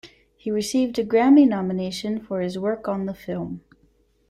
[0.35, 3.61] He received a Grammy nomination for his work on the film.